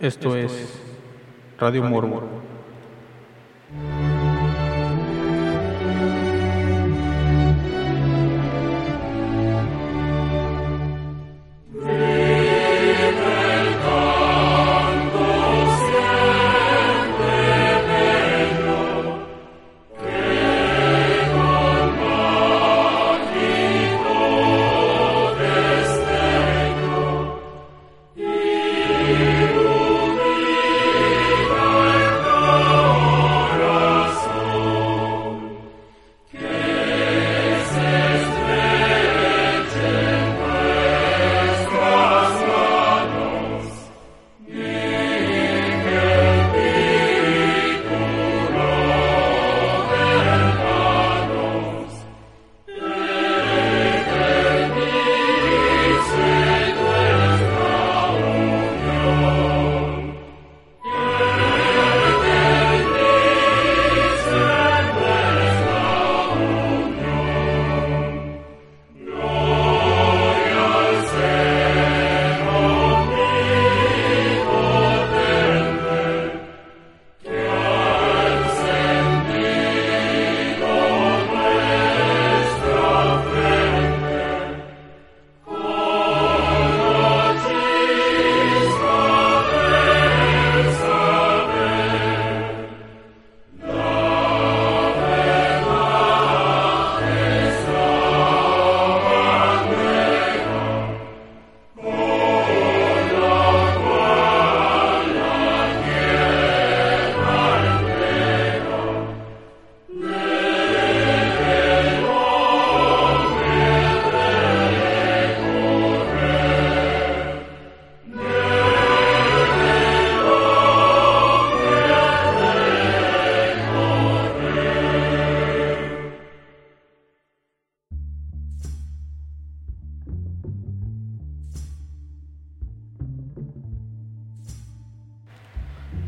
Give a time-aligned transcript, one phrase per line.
[0.00, 0.80] Esto, es
[1.58, 2.22] Radio Morbo.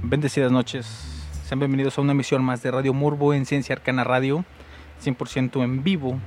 [0.08, 0.86] Bendecidas noches.
[1.48, 4.44] Sean bienvenidos a una emisión más de Radio Murbo en Ciencia Arcana Radio,
[5.04, 6.20] 100% en vivo,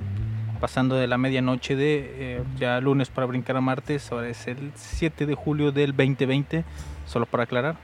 [0.60, 4.12] pasando de la medianoche de eh, ya lunes para brincar a martes.
[4.12, 6.62] Ahora es el 7 de julio del 2020,
[7.06, 7.76] solo para aclarar.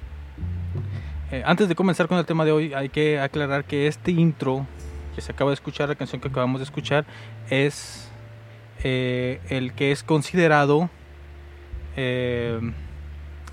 [1.31, 4.67] Eh, antes de comenzar con el tema de hoy, hay que aclarar que este intro
[5.15, 7.06] que se acaba de escuchar, la canción que acabamos de escuchar,
[7.49, 8.11] es
[8.85, 10.91] eh, el que es considerado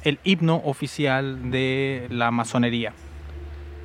[0.04, 2.94] el himno oficial de la masonería,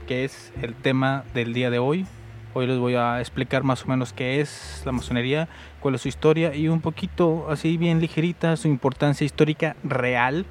[0.06, 2.06] que es el tema del día de hoy.
[2.55, 5.49] Hoy les voy a explicar más o menos qué es la masonería,
[5.81, 10.45] cuál es su historia y un poquito así bien ligerita su importancia histórica real,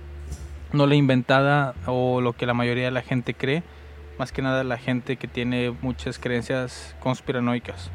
[0.71, 3.63] no la inventada o lo que la mayoría de la gente cree,
[4.17, 7.91] más que nada la gente que tiene muchas creencias conspiranoicas.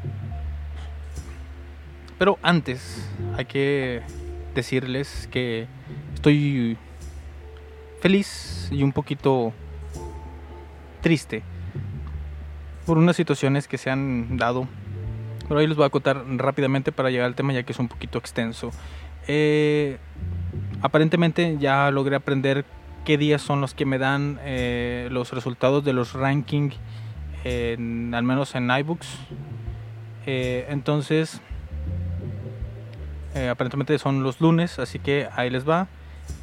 [2.19, 4.01] Pero antes hay que
[4.53, 5.65] decirles que
[6.13, 6.77] estoy
[8.03, 9.53] feliz y un poquito
[10.99, 11.41] triste
[12.85, 14.67] por unas situaciones que se han dado.
[15.47, 17.87] Pero ahí les voy a contar rápidamente para llegar al tema ya que es un
[17.87, 18.71] poquito extenso.
[19.29, 19.99] Eh,
[20.81, 22.65] aparentemente ya logré aprender
[23.05, 26.75] qué días son los que me dan eh, los resultados de los rankings,
[27.45, 29.07] al menos en iBooks.
[30.25, 31.39] Eh, entonces,
[33.49, 35.87] aparentemente son los lunes, así que ahí les va.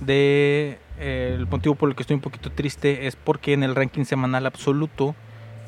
[0.01, 4.05] De el motivo por el que estoy un poquito triste es porque en el ranking
[4.05, 5.15] semanal absoluto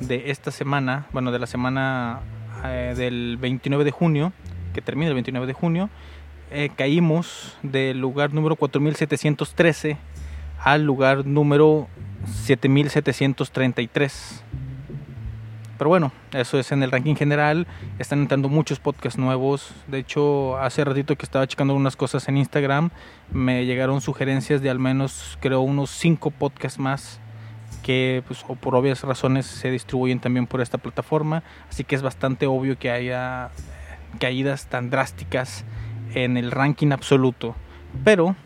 [0.00, 2.20] de esta semana, bueno, de la semana
[2.64, 4.32] eh, del 29 de junio,
[4.74, 5.88] que termina el 29 de junio,
[6.50, 9.96] eh, caímos del lugar número 4713
[10.58, 11.88] al lugar número
[12.26, 14.44] 7733.
[15.82, 17.66] Pero bueno, eso es en el ranking general.
[17.98, 19.74] Están entrando muchos podcasts nuevos.
[19.88, 22.90] De hecho, hace ratito que estaba checando unas cosas en Instagram,
[23.32, 27.18] me llegaron sugerencias de al menos, creo, unos 5 podcasts más
[27.82, 31.42] que, pues, o por obvias razones, se distribuyen también por esta plataforma.
[31.68, 33.50] Así que es bastante obvio que haya
[34.20, 35.64] caídas tan drásticas
[36.14, 37.56] en el ranking absoluto.
[38.04, 38.36] Pero,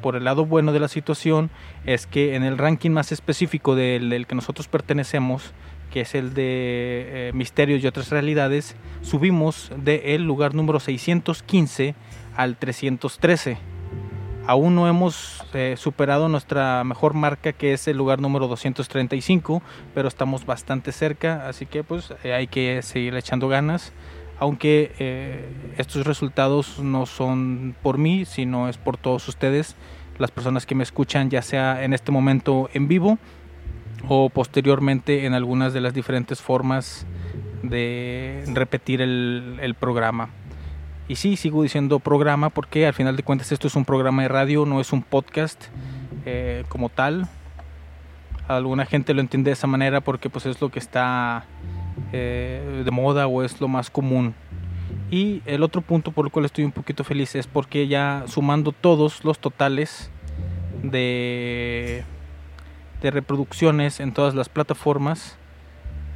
[0.00, 1.50] por el lado bueno de la situación,
[1.84, 5.52] es que en el ranking más específico del, del que nosotros pertenecemos,
[5.90, 11.94] que es el de eh, Misterios y otras realidades, subimos del lugar número 615
[12.36, 13.58] al 313.
[14.46, 19.62] Aún no hemos eh, superado nuestra mejor marca que es el lugar número 235,
[19.94, 23.92] pero estamos bastante cerca, así que pues eh, hay que seguir echando ganas.
[24.38, 29.76] Aunque estos resultados no son por mí, sino es por todos ustedes
[30.16, 33.18] las personas que me escuchan, ya sea en este momento en vivo
[34.08, 37.06] o posteriormente en algunas de las diferentes formas
[37.62, 40.30] de repetir el, programa.
[41.08, 44.28] Y sí, sigo diciendo programa porque al final de cuentas esto es un programa de
[44.28, 45.64] radio, no es un podcast
[46.24, 47.28] eh, como tal.
[48.48, 51.44] Alguna gente lo entiende de esa manera porque pues es lo que está
[52.12, 54.34] eh, de moda o es lo más común.
[55.10, 58.72] Y el otro punto por el cual estoy un poquito feliz es porque ya sumando
[58.72, 60.10] todos los totales
[60.82, 62.04] de,
[63.00, 65.36] de reproducciones en todas las plataformas,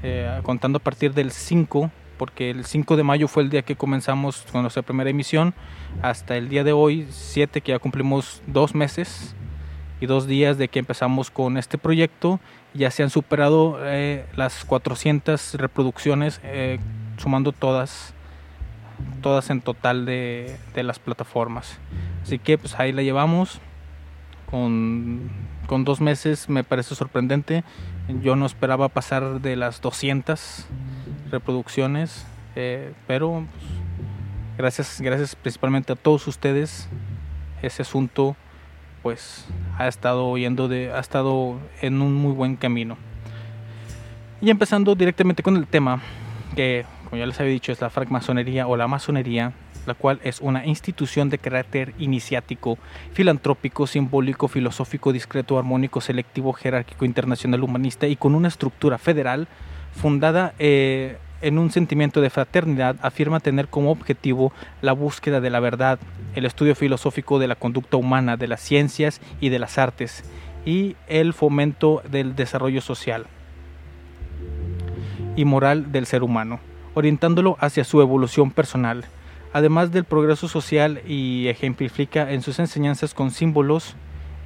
[0.02, 3.76] eh, contando a partir del 5, porque el 5 de mayo fue el día que
[3.76, 5.54] comenzamos con nuestra primera emisión,
[6.02, 9.34] hasta el día de hoy, 7, que ya cumplimos dos meses
[10.00, 12.40] y dos días de que empezamos con este proyecto,
[12.74, 16.78] ya se han superado eh, las 400 reproducciones, eh,
[17.16, 18.14] sumando todas,
[19.22, 21.78] todas en total de, de las plataformas.
[22.22, 23.60] Así que pues ahí la llevamos
[24.50, 25.30] con,
[25.66, 27.64] con dos meses, me parece sorprendente
[28.22, 30.66] yo no esperaba pasar de las 200
[31.30, 33.70] reproducciones, eh, pero pues,
[34.58, 36.88] gracias, gracias principalmente a todos ustedes.
[37.62, 38.36] Ese asunto
[39.02, 39.46] pues
[39.78, 42.96] ha estado yendo ha estado en un muy buen camino.
[44.40, 46.00] Y empezando directamente con el tema,
[46.54, 49.52] que como ya les había dicho es la francmasonería o la masonería,
[49.86, 52.78] la cual es una institución de carácter iniciático,
[53.12, 59.48] filantrópico, simbólico, filosófico, discreto, armónico, selectivo, jerárquico, internacional, humanista y con una estructura federal
[59.94, 65.60] fundada eh, en un sentimiento de fraternidad, afirma tener como objetivo la búsqueda de la
[65.60, 65.98] verdad,
[66.34, 70.24] el estudio filosófico de la conducta humana, de las ciencias y de las artes,
[70.64, 73.26] y el fomento del desarrollo social
[75.36, 76.60] y moral del ser humano,
[76.94, 79.04] orientándolo hacia su evolución personal
[79.54, 83.94] además del progreso social y ejemplifica en sus enseñanzas con símbolos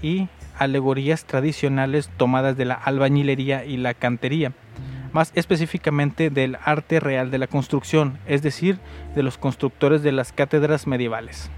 [0.02, 0.28] y
[0.58, 4.52] alegorías tradicionales tomadas de la albañilería y la cantería,
[5.12, 8.78] más específicamente del arte real de la construcción, es decir,
[9.14, 11.50] de los constructores de las cátedras medievales.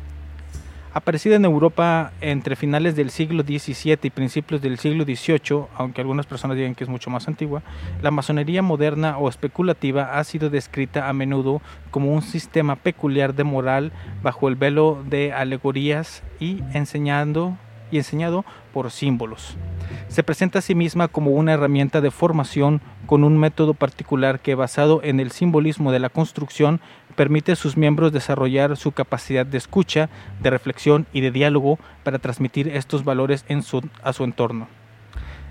[0.92, 6.26] Aparecida en Europa entre finales del siglo XVII y principios del siglo XVIII, aunque algunas
[6.26, 7.62] personas digan que es mucho más antigua,
[8.02, 13.44] la masonería moderna o especulativa ha sido descrita a menudo como un sistema peculiar de
[13.44, 17.56] moral bajo el velo de alegorías y enseñando
[17.92, 19.56] y enseñado por símbolos.
[20.08, 24.54] Se presenta a sí misma como una herramienta de formación con un método particular que
[24.54, 26.80] basado en el simbolismo de la construcción
[27.20, 30.08] permite a sus miembros desarrollar su capacidad de escucha,
[30.40, 34.68] de reflexión y de diálogo para transmitir estos valores en su, a su entorno.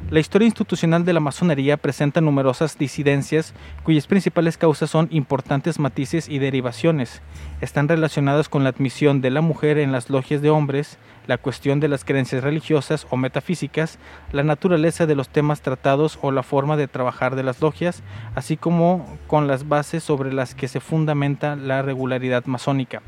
[0.07, 3.53] La historia institucional de la masonería presenta numerosas disidencias
[3.83, 7.21] cuyas principales causas son importantes matices y derivaciones.
[7.61, 10.97] Están relacionadas con la admisión de la mujer en las logias de hombres,
[11.27, 13.99] la cuestión de las creencias religiosas o metafísicas,
[14.31, 18.01] la naturaleza de los temas tratados o la forma de trabajar de las logias,
[18.33, 23.03] así como con las bases sobre las que se fundamenta la regularidad masónica.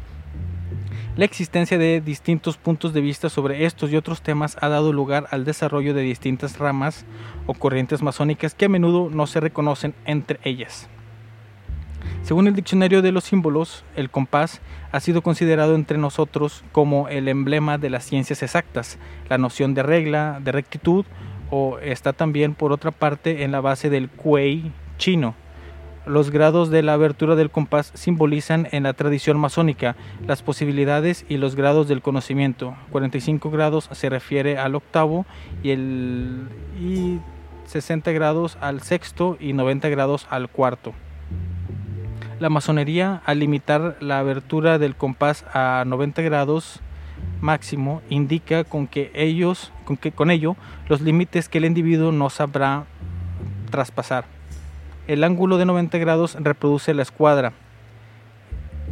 [1.17, 5.27] La existencia de distintos puntos de vista sobre estos y otros temas ha dado lugar
[5.31, 7.05] al desarrollo de distintas ramas
[7.47, 10.87] o corrientes masónicas que a menudo no se reconocen entre ellas.
[12.23, 14.61] Según el diccionario de los símbolos, el compás
[14.93, 18.97] ha sido considerado entre nosotros como el emblema de las ciencias exactas,
[19.27, 21.05] la noción de regla, de rectitud,
[21.49, 25.35] o está también por otra parte en la base del kuei chino,
[26.05, 31.37] los grados de la abertura del compás simbolizan en la tradición masónica las posibilidades y
[31.37, 32.75] los grados del conocimiento.
[32.91, 35.25] 45 grados se refiere al octavo
[35.63, 36.47] y, el,
[36.79, 37.19] y
[37.65, 40.93] 60 grados al sexto y 90 grados al cuarto.
[42.39, 46.79] La masonería, al limitar la abertura del compás a 90 grados
[47.39, 50.55] máximo, indica con que ellos, con que con ello,
[50.89, 52.85] los límites que el individuo no sabrá
[53.69, 54.40] traspasar.
[55.11, 57.51] El ángulo de 90 grados reproduce la escuadra,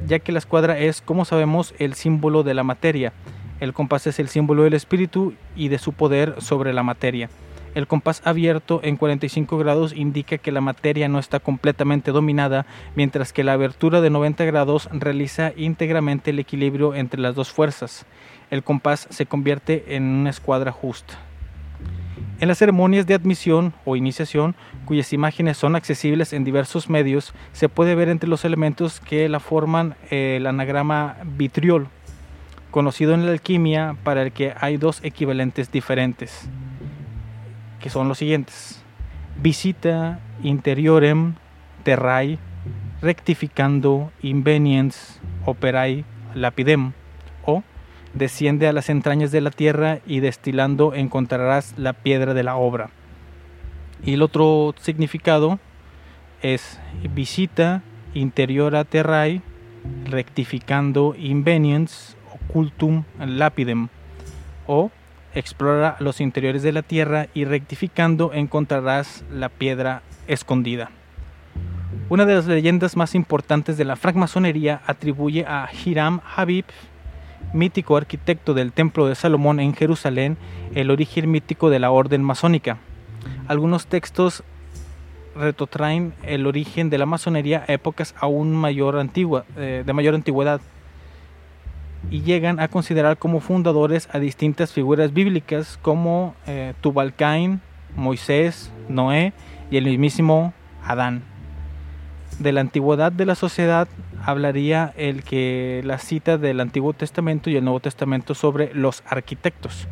[0.05, 3.13] ya que la escuadra es, como sabemos, el símbolo de la materia.
[3.61, 7.29] El compás es el símbolo del espíritu y de su poder sobre la materia.
[7.73, 13.31] El compás abierto en 45 grados indica que la materia no está completamente dominada, mientras
[13.31, 18.05] que la abertura de 90 grados realiza íntegramente el equilibrio entre las dos fuerzas.
[18.51, 21.28] El compás se convierte en una escuadra justa.
[22.39, 24.55] En las ceremonias de admisión o iniciación,
[24.85, 29.41] cuyas imágenes son accesibles en diversos medios, se puede ver entre los elementos que la
[29.41, 31.89] forman el anagrama vitriol,
[32.71, 36.47] conocido en la alquimia para el que hay dos equivalentes diferentes,
[37.81, 38.81] que son los siguientes.
[39.41, 41.33] Visita interiorem
[41.83, 42.39] terrae
[43.01, 46.05] rectificando inveniens operae
[46.35, 46.93] lapidem
[48.13, 52.89] desciende a las entrañas de la tierra y destilando encontrarás la piedra de la obra.
[54.03, 55.59] Y el otro significado
[56.41, 56.79] es
[57.13, 57.81] visita
[58.13, 59.41] interiora terrae
[60.05, 63.89] rectificando inveniens occultum lapidem
[64.67, 64.91] o
[65.33, 70.91] explora los interiores de la tierra y rectificando encontrarás la piedra escondida.
[72.09, 76.65] Una de las leyendas más importantes de la francmasonería atribuye a Hiram Habib,
[77.53, 80.37] mítico arquitecto del Templo de Salomón en Jerusalén,
[80.75, 82.77] el origen mítico de la orden masónica.
[83.47, 84.43] Algunos textos
[85.35, 90.61] retrotraen el origen de la masonería a épocas aún mayor antigua, eh, de mayor antigüedad
[92.09, 97.61] y llegan a considerar como fundadores a distintas figuras bíblicas como eh, Tubalcain,
[97.95, 99.33] Moisés, Noé
[99.69, 100.53] y el mismísimo
[100.83, 101.23] Adán.
[102.39, 103.89] De la antigüedad de la sociedad
[104.23, 109.89] hablaría el que la cita del Antiguo Testamento y el Nuevo Testamento sobre los arquitectos.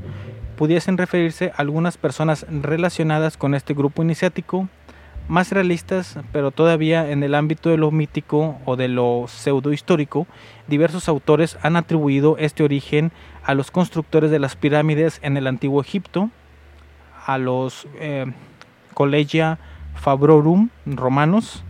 [0.56, 4.70] Pudiesen referirse a algunas personas relacionadas con este grupo iniciático,
[5.27, 10.25] más realistas, pero todavía en el ámbito de lo mítico o de lo pseudo-histórico,
[10.68, 13.12] diversos autores han atribuido este origen
[13.44, 16.30] a los constructores de las pirámides en el antiguo Egipto,
[17.25, 18.25] a los eh,
[18.94, 19.60] Collegia
[19.96, 21.66] Fabrorum romanos,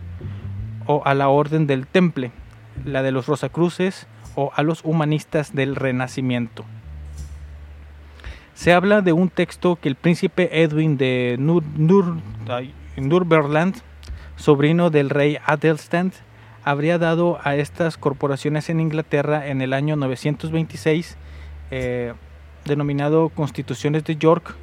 [0.88, 2.32] o a la Orden del Temple,
[2.84, 6.64] la de los Rosacruces, o a los humanistas del Renacimiento.
[8.54, 11.62] Se habla de un texto que el príncipe Edwin de Nur,
[14.36, 16.12] sobrino del rey Adelstan,
[16.64, 21.16] habría dado a estas corporaciones en Inglaterra en el año 926,
[21.70, 22.14] eh,
[22.64, 24.56] denominado Constituciones de York.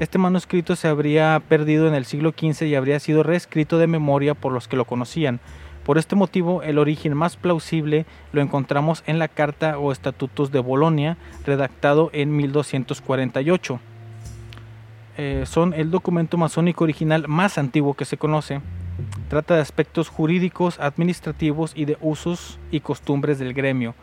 [0.00, 4.34] Este manuscrito se habría perdido en el siglo XV y habría sido reescrito de memoria
[4.34, 5.40] por los que lo conocían.
[5.86, 10.58] Por este motivo, el origen más plausible lo encontramos en la Carta o Estatutos de
[10.58, 11.16] Bolonia,
[11.46, 13.78] redactado en 1248.
[15.16, 18.62] Eh, son el documento masónico original más antiguo que se conoce.
[19.28, 23.94] Trata de aspectos jurídicos, administrativos y de usos y costumbres del gremio.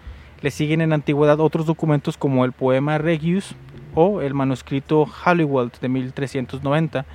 [0.42, 3.56] Le siguen en antigüedad otros documentos como el poema Regius
[3.94, 7.06] o el manuscrito Halliwell de 1390,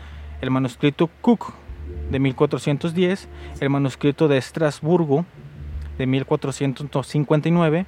[0.43, 1.55] el manuscrito Cook
[2.11, 3.29] de 1410,
[3.61, 5.25] el manuscrito de Estrasburgo
[5.99, 7.87] de 1459,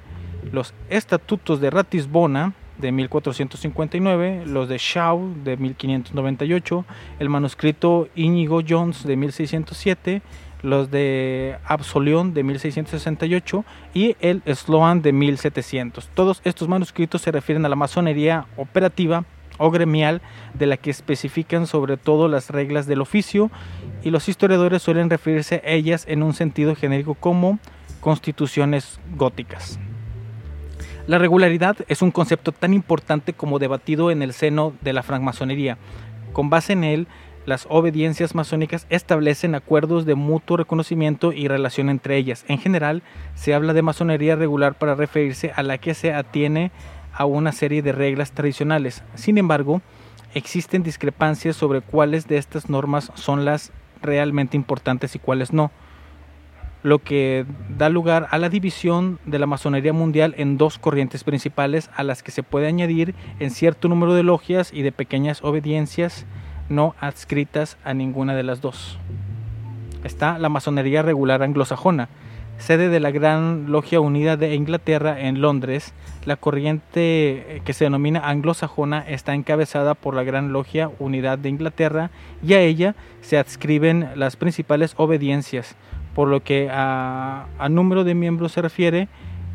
[0.51, 6.85] los estatutos de Ratisbona de 1459, los de Shaw de 1598,
[7.19, 10.21] el manuscrito Íñigo Jones de 1607,
[10.63, 16.09] los de Absolión de 1668 y el Sloan de 1700.
[16.13, 19.25] Todos estos manuscritos se refieren a la masonería operativa
[19.61, 20.21] o gremial
[20.53, 23.51] de la que especifican sobre todo las reglas del oficio
[24.03, 27.59] y los historiadores suelen referirse a ellas en un sentido genérico como
[28.01, 29.79] constituciones góticas.
[31.07, 35.77] La regularidad es un concepto tan importante como debatido en el seno de la francmasonería.
[36.33, 37.07] Con base en él,
[37.45, 42.45] las obediencias masónicas establecen acuerdos de mutuo reconocimiento y relación entre ellas.
[42.47, 43.01] En general,
[43.33, 46.71] se habla de masonería regular para referirse a la que se atiene
[47.13, 49.03] a una serie de reglas tradicionales.
[49.15, 49.81] Sin embargo,
[50.33, 55.71] existen discrepancias sobre cuáles de estas normas son las realmente importantes y cuáles no
[56.83, 57.45] lo que
[57.77, 62.23] da lugar a la división de la masonería mundial en dos corrientes principales a las
[62.23, 66.25] que se puede añadir en cierto número de logias y de pequeñas obediencias
[66.69, 68.97] no adscritas a ninguna de las dos.
[70.03, 72.09] Está la masonería regular anglosajona,
[72.57, 75.93] sede de la Gran Logia Unida de Inglaterra en Londres.
[76.25, 82.11] La corriente que se denomina anglosajona está encabezada por la Gran Logia Unidad de Inglaterra
[82.43, 85.75] y a ella se adscriben las principales obediencias,
[86.13, 89.07] por lo que a, número de miembros se refiere,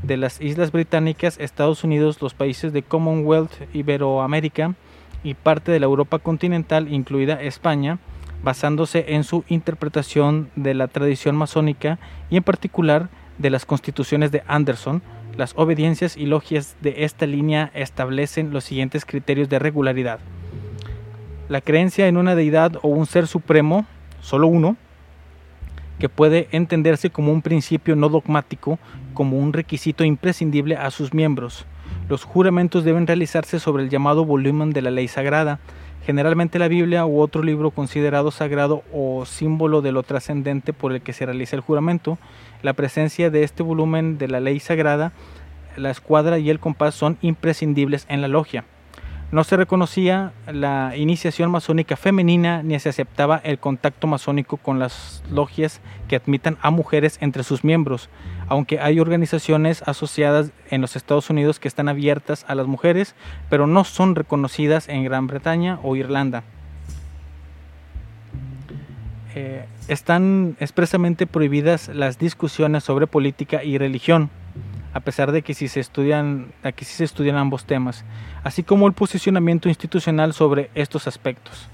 [0.02, 4.74] de las Islas Británicas, Estados Unidos, los países de Commonwealth, Iberoamérica
[5.24, 7.98] y parte de la Europa continental, incluida España,
[8.46, 11.98] basándose en su interpretación de la tradición masónica
[12.30, 15.02] y en particular de las constituciones de Anderson,
[15.36, 20.20] las obediencias y logias de esta línea establecen los siguientes criterios de regularidad.
[21.48, 23.84] La creencia en una deidad o un ser supremo,
[24.20, 24.76] solo uno,
[25.98, 28.78] que puede entenderse como un principio no dogmático,
[29.12, 31.66] como un requisito imprescindible a sus miembros.
[32.08, 35.58] Los juramentos deben realizarse sobre el llamado volumen de la ley sagrada,
[36.06, 41.02] generalmente la Biblia u otro libro considerado sagrado o símbolo de lo trascendente por el
[41.02, 42.16] que se realiza el juramento.
[42.62, 45.12] La presencia de este volumen de la ley sagrada,
[45.76, 48.64] la escuadra y el compás son imprescindibles en la logia.
[49.32, 55.24] No se reconocía la iniciación masónica femenina ni se aceptaba el contacto masónico con las
[55.32, 58.08] logias que admitan a mujeres entre sus miembros,
[58.46, 63.16] aunque hay organizaciones asociadas en los Estados Unidos que están abiertas a las mujeres,
[63.50, 66.44] pero no son reconocidas en Gran Bretaña o Irlanda.
[69.34, 74.30] Eh, están expresamente prohibidas las discusiones sobre política y religión
[74.96, 78.02] a pesar de que si se estudian, aquí sí se estudian ambos temas,
[78.44, 81.68] así como el posicionamiento institucional sobre estos aspectos.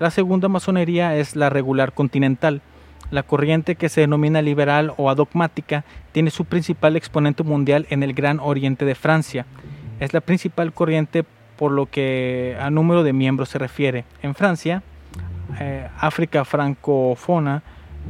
[0.00, 2.62] La segunda masonería es la regular continental.
[3.10, 8.14] La corriente que se denomina liberal o adogmática tiene su principal exponente mundial en el
[8.14, 9.44] Gran Oriente de Francia.
[10.00, 11.26] Es la principal corriente
[11.58, 14.06] por lo que a número de miembros se refiere.
[14.22, 14.82] En Francia,
[15.60, 17.62] eh, África francófona,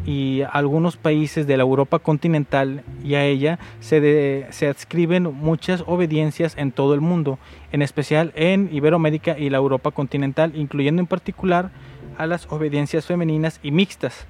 [0.04, 6.54] y algunos países de la Europa continental y a ella se, se adscriben muchas obediencias
[6.56, 7.38] en todo el mundo,
[7.72, 11.70] en especial en Iberoamérica y la Europa continental, incluyendo en particular
[12.16, 14.26] a las obediencias femeninas y mixtas.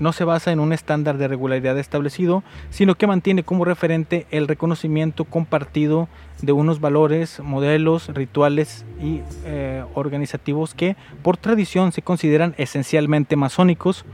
[0.00, 4.48] No se basa en un estándar de regularidad establecido, sino que mantiene como referente el
[4.48, 6.08] reconocimiento compartido
[6.42, 14.04] de unos valores, modelos, rituales y eh, organizativos que por tradición se consideran esencialmente masónicos,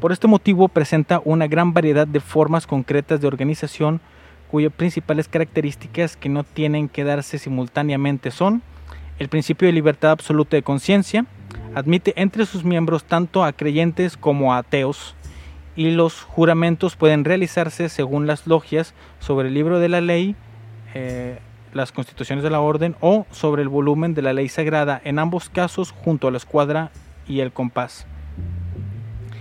[0.00, 4.00] por este motivo presenta una gran variedad de formas concretas de organización
[4.50, 8.62] cuyas principales características que no tienen que darse simultáneamente son
[9.18, 11.26] el principio de libertad absoluta de conciencia,
[11.74, 15.16] admite entre sus miembros tanto a creyentes como a ateos,
[15.74, 20.36] y los juramentos pueden realizarse según las logias sobre el libro de la ley,
[20.94, 21.40] eh,
[21.72, 25.50] las constituciones de la orden o sobre el volumen de la ley sagrada, en ambos
[25.50, 26.90] casos junto a la escuadra
[27.26, 28.06] y el compás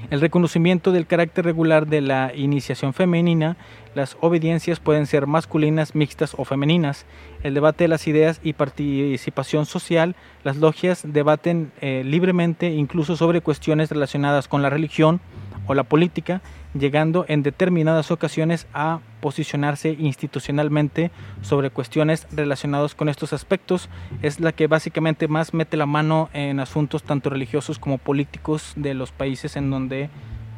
[0.10, 3.58] el reconocimiento del carácter regular de la iniciación femenina,
[3.94, 7.06] las obediencias pueden ser masculinas, mixtas o femeninas,
[7.44, 13.42] el debate de las ideas y participación social, las logias debaten eh, libremente incluso sobre
[13.42, 15.20] cuestiones relacionadas con la religión
[15.68, 16.42] o la política,
[16.74, 23.90] llegando en determinadas ocasiones a posicionarse institucionalmente sobre cuestiones relacionadas con estos aspectos,
[24.22, 28.94] es la que básicamente más mete la mano en asuntos tanto religiosos como políticos de
[28.94, 30.10] los países en donde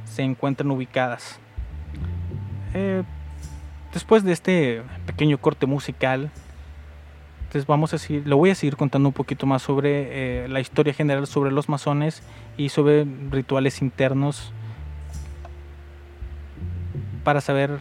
[0.06, 1.40] se encuentran ubicadas.
[2.74, 3.04] Eh,
[3.94, 6.30] después de este pequeño corte musical,
[7.50, 10.60] entonces vamos a seguir, lo voy a seguir contando un poquito más sobre eh, la
[10.60, 12.22] historia general sobre los masones
[12.58, 14.54] y sobre rituales internos
[17.24, 17.80] para saber,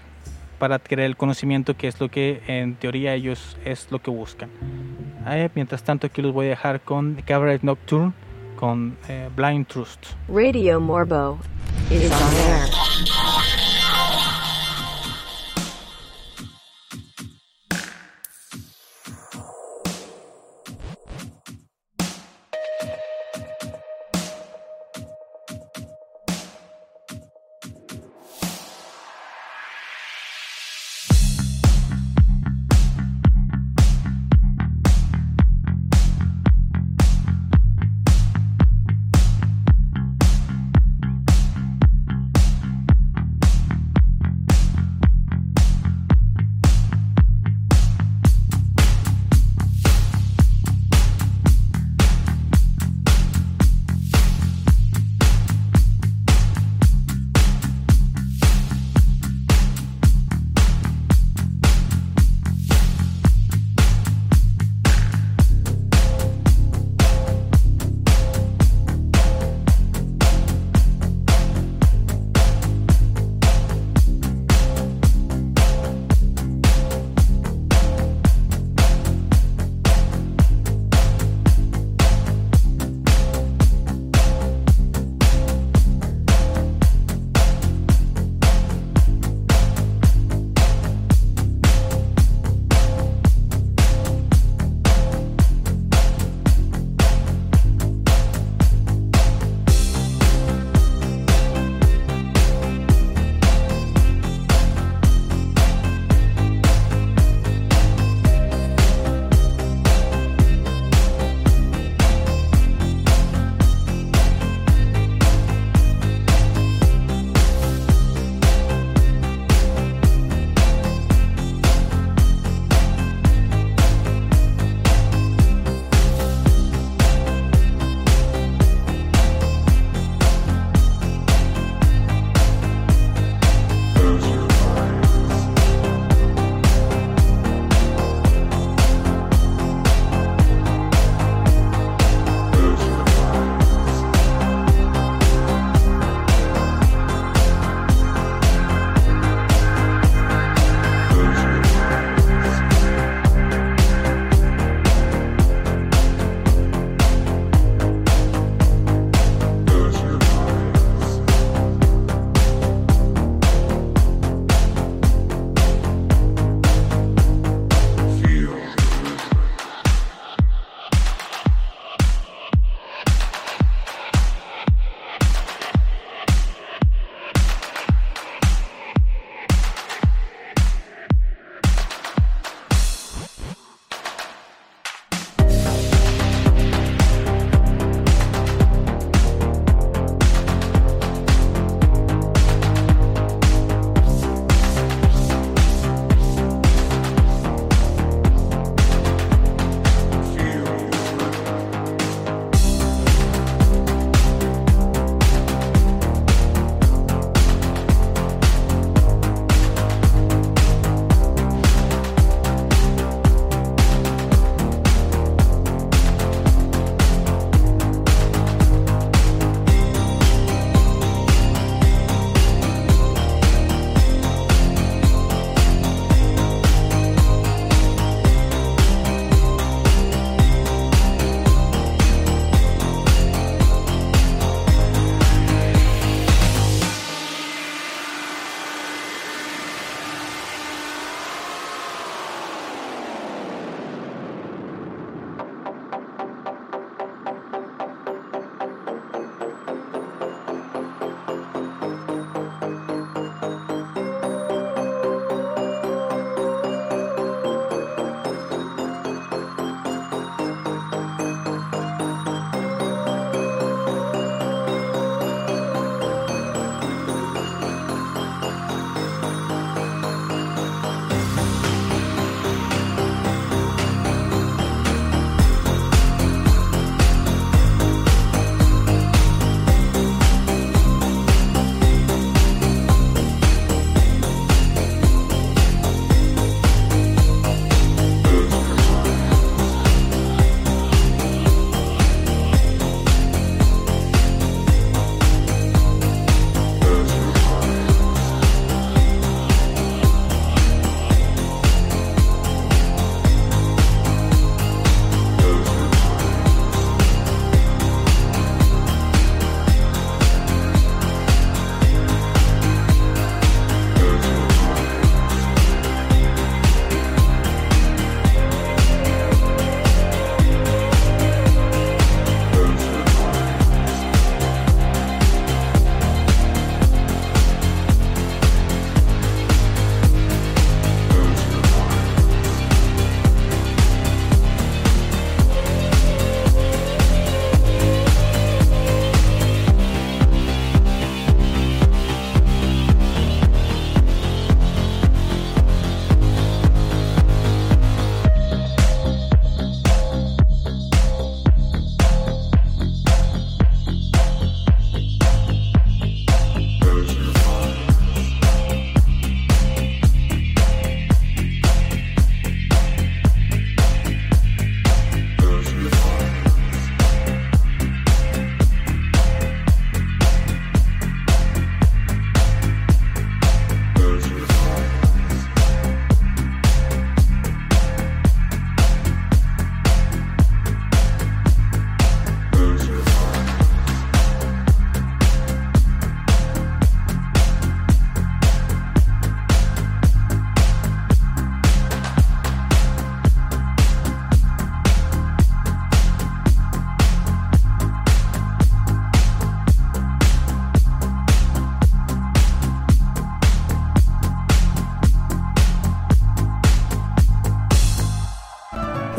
[0.58, 4.50] para adquirir el conocimiento que es lo que en teoría ellos es lo que buscan.
[5.26, 8.12] Eh, mientras tanto aquí los voy a dejar con Cabaret Nocturne
[8.56, 10.06] con eh, Blind Trust.
[10.28, 11.38] Radio Morbo
[11.90, 13.67] is on air.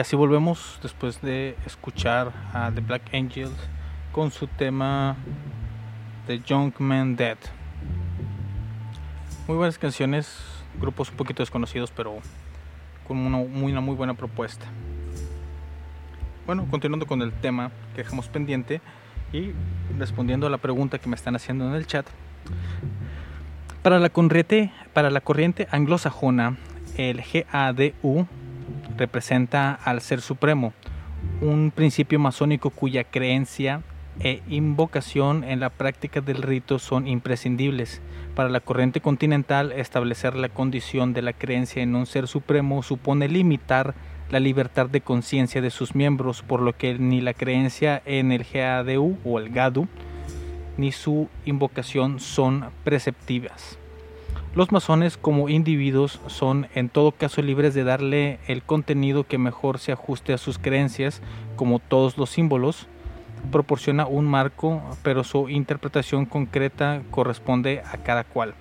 [0.00, 3.52] así volvemos después de escuchar a The Black Angels
[4.12, 5.16] con su tema
[6.26, 7.36] The Young Man Dead.
[9.46, 10.38] Muy buenas canciones,
[10.80, 12.18] grupos un poquito desconocidos, pero
[13.06, 14.64] con una muy, una muy buena propuesta.
[16.46, 18.80] Bueno, continuando con el tema que dejamos pendiente
[19.32, 19.52] y
[19.98, 22.06] respondiendo a la pregunta que me están haciendo en el chat.
[23.82, 26.56] Para la corriente, para la corriente anglosajona,
[26.96, 28.26] el GADU
[28.96, 30.72] representa al Ser Supremo,
[31.40, 33.82] un principio masónico cuya creencia
[34.20, 38.02] e invocación en la práctica del rito son imprescindibles.
[38.34, 43.28] Para la corriente continental, establecer la condición de la creencia en un ser supremo supone
[43.28, 43.94] limitar
[44.30, 48.44] la libertad de conciencia de sus miembros, por lo que ni la creencia en el
[48.44, 49.88] GADU o el GADU
[50.76, 53.79] ni su invocación son preceptivas.
[54.52, 59.78] Los masones como individuos son en todo caso libres de darle el contenido que mejor
[59.78, 61.22] se ajuste a sus creencias,
[61.54, 62.88] como todos los símbolos,
[63.52, 68.54] proporciona un marco, pero su interpretación concreta corresponde a cada cual.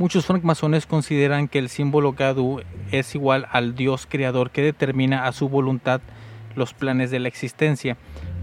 [0.00, 5.32] Muchos francmasones consideran que el símbolo Gadu es igual al Dios creador que determina a
[5.32, 6.00] su voluntad
[6.56, 7.96] los planes de la existencia.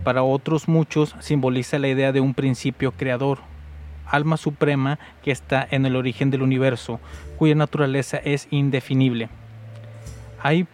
[0.06, 3.40] Para otros muchos simboliza la idea de un principio creador,
[4.06, 7.00] alma suprema que está en el origen del universo,
[7.38, 9.30] cuya naturaleza es indefinible.
[10.42, 10.68] Hay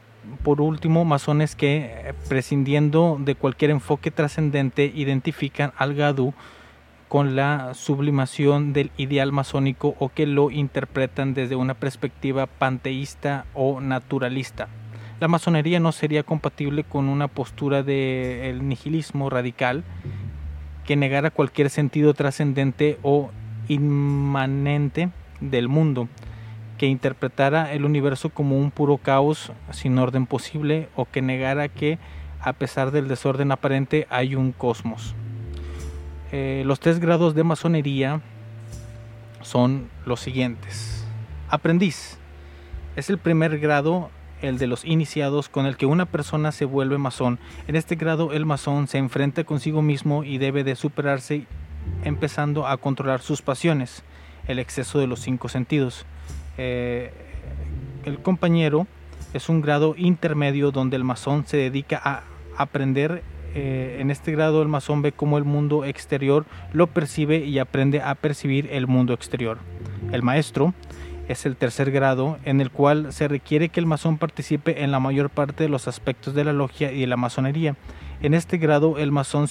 [0.44, 6.34] por último, masones que, prescindiendo de cualquier enfoque trascendente, identifican al Gadu
[7.08, 13.82] con la sublimación del ideal masónico o que lo interpretan desde una perspectiva panteísta o
[13.82, 14.68] naturalista.
[15.20, 19.84] La masonería no sería compatible con una postura del nihilismo radical
[20.90, 23.30] que negara cualquier sentido trascendente o
[23.68, 26.10] inmanente del mundo
[26.80, 32.00] que interpretara el universo como un puro caos sin orden posible o que negara que
[32.42, 35.14] a pesar del desorden aparente hay un cosmos.
[36.32, 38.22] Eh, los tres grados de masonería
[39.44, 41.06] son los siguientes.
[41.50, 42.18] Aprendiz.
[42.96, 44.10] Es el primer grado,
[44.42, 47.40] el de los iniciados, con el que una persona se vuelve masón.
[47.68, 51.46] En este grado el masón se enfrenta consigo mismo y debe de superarse
[52.04, 54.04] empezando a controlar sus pasiones,
[54.48, 56.06] el exceso de los cinco sentidos.
[56.58, 57.12] Eh,
[58.06, 58.88] el compañero
[59.34, 62.24] es un grado intermedio donde el masón se dedica a
[62.58, 63.24] aprender.
[63.56, 68.02] Eh, en este grado el masón ve cómo el mundo exterior lo percibe y aprende
[68.02, 69.58] a percibir el mundo exterior.
[70.12, 70.74] El maestro
[71.30, 75.00] es el tercer grado en el cual se requiere que el masón participe en la
[75.00, 77.76] mayor parte de los aspectos de la logia y de la masonería.
[78.22, 79.48] En este grado el masón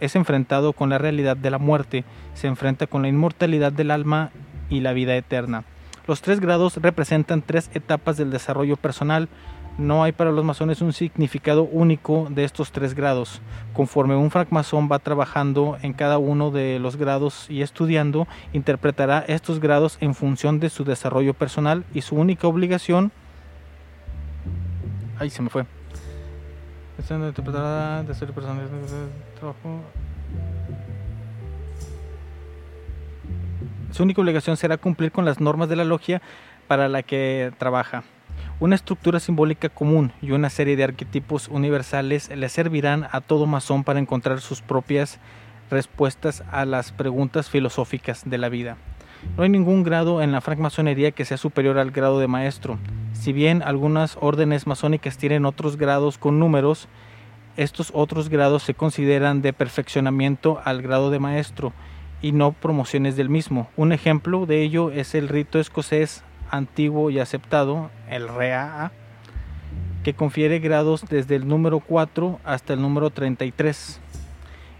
[0.00, 2.04] es enfrentado con la realidad de la muerte,
[2.34, 4.30] se enfrenta con la inmortalidad del alma
[4.70, 5.64] y la vida eterna.
[6.06, 9.28] Los tres grados representan tres etapas del desarrollo personal.
[9.78, 13.40] No hay para los masones un significado único de estos tres grados.
[13.72, 19.58] Conforme un francmasón va trabajando en cada uno de los grados y estudiando, interpretará estos
[19.58, 23.12] grados en función de su desarrollo personal y su única obligación...
[25.18, 25.64] Ahí se me fue.
[33.92, 36.22] Su única obligación será cumplir con las normas de la logia
[36.68, 38.04] para la que trabaja.
[38.60, 43.84] Una estructura simbólica común y una serie de arquetipos universales le servirán a todo masón
[43.84, 45.18] para encontrar sus propias
[45.70, 48.76] respuestas a las preguntas filosóficas de la vida.
[49.38, 52.78] No hay ningún grado en la francmasonería que sea superior al grado de maestro.
[53.14, 56.86] Si bien algunas órdenes masónicas tienen otros grados con números,
[57.56, 61.72] estos otros grados se consideran de perfeccionamiento al grado de maestro
[62.20, 63.70] y no promociones del mismo.
[63.78, 68.92] Un ejemplo de ello es el rito escocés antiguo y aceptado, el REA,
[70.02, 74.00] que confiere grados desde el número 4 hasta el número 33.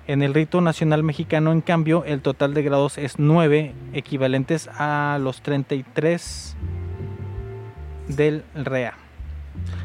[0.06, 5.18] En el rito nacional mexicano, en cambio, el total de grados es 9, equivalentes a
[5.20, 6.56] los 33
[8.08, 8.94] del REA.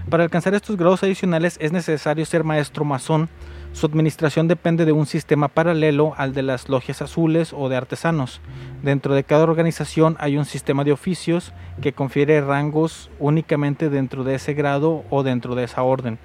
[0.09, 3.29] Para alcanzar estos grados adicionales es necesario ser maestro masón,
[3.75, 8.39] su administración depende de un sistema paralelo al de las logias azules o de artesanos.
[8.81, 11.51] Dentro de cada organización hay un sistema de oficios
[11.81, 16.19] que confiere rangos únicamente dentro de ese grado o dentro de esa orden.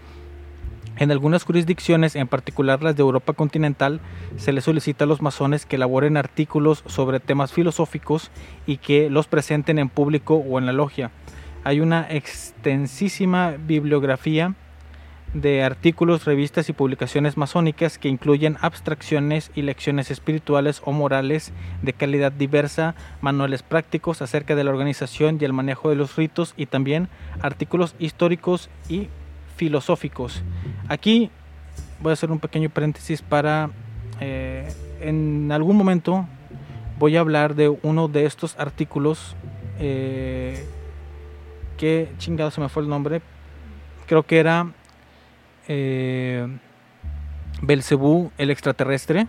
[0.97, 4.01] En algunas jurisdicciones, en particular las de Europa continental,
[4.37, 8.31] se les solicita a los masones que elaboren artículos sobre temas filosóficos
[8.65, 11.11] y que los presenten en público o en la logia.
[11.65, 14.55] Hay una extensísima bibliografía
[15.35, 21.53] de artículos, revistas y publicaciones masónicas que incluyen abstracciones y lecciones espirituales o morales
[21.83, 26.55] de calidad diversa, manuales prácticos acerca de la organización y el manejo de los ritos
[26.57, 27.09] y también
[27.41, 29.09] artículos históricos y
[29.57, 30.43] filosóficos.
[30.89, 31.31] Aquí
[32.01, 33.71] voy a hacer un pequeño paréntesis para
[34.21, 34.69] eh,
[35.01, 36.27] en algún momento
[36.99, 39.37] voy a hablar de uno de estos artículos
[39.79, 40.67] eh,
[41.77, 43.23] que chingado se me fue el nombre
[44.07, 44.73] creo que era
[45.69, 46.47] eh,
[47.63, 49.27] Belcebú el extraterrestre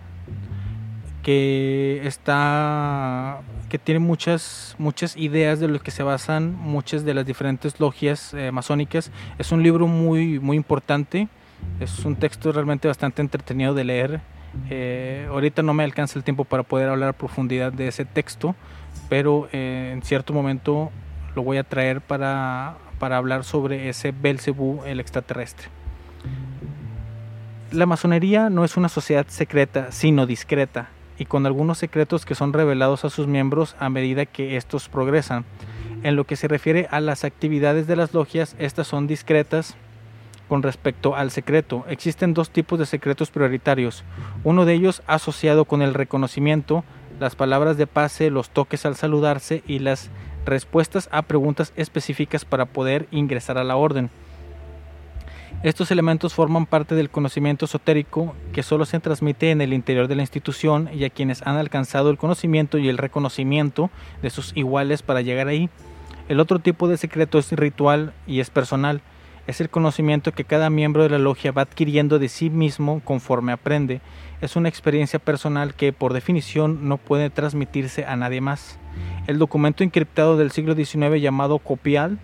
[1.23, 7.25] que está que tiene muchas muchas ideas de lo que se basan muchas de las
[7.25, 9.11] diferentes logias eh, masónicas.
[9.37, 11.27] Es un libro muy muy importante.
[11.79, 14.21] Es un texto realmente bastante entretenido de leer.
[14.69, 18.53] Eh, ahorita no me alcanza el tiempo para poder hablar a profundidad de ese texto
[19.07, 20.91] pero en cierto momento
[21.35, 25.69] lo voy a traer para, para hablar sobre ese Belcebú el extraterrestre
[27.71, 32.51] la masonería no es una sociedad secreta sino discreta y con algunos secretos que son
[32.51, 35.45] revelados a sus miembros a medida que estos progresan.
[36.03, 39.75] En lo que se refiere a las actividades de las logias, estas son discretas
[40.49, 41.85] con respecto al secreto.
[41.87, 44.03] Existen dos tipos de secretos prioritarios.
[44.43, 46.83] Uno de ellos asociado con el reconocimiento,
[47.19, 50.09] las palabras de pase, los toques al saludarse y las
[50.43, 54.09] respuestas a preguntas específicas para poder ingresar a la orden.
[55.63, 60.15] Estos elementos forman parte del conocimiento esotérico que solo se transmite en el interior de
[60.15, 63.91] la institución y a quienes han alcanzado el conocimiento y el reconocimiento
[64.23, 65.69] de sus iguales para llegar ahí.
[66.29, 69.01] El otro tipo de secreto es ritual y es personal.
[69.45, 73.51] Es el conocimiento que cada miembro de la logia va adquiriendo de sí mismo conforme
[73.51, 74.01] aprende.
[74.41, 78.79] Es una experiencia personal que por definición no puede transmitirse a nadie más.
[79.27, 82.17] El documento encriptado del siglo XIX llamado copial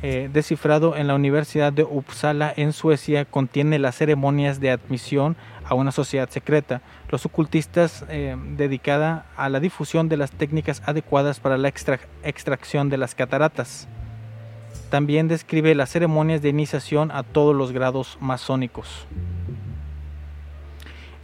[0.00, 5.74] eh, descifrado en la Universidad de Uppsala en Suecia contiene las ceremonias de admisión a
[5.74, 11.58] una sociedad secreta, los ocultistas eh, dedicada a la difusión de las técnicas adecuadas para
[11.58, 13.88] la extracción de las cataratas.
[14.88, 19.06] También describe las ceremonias de iniciación a todos los grados masónicos.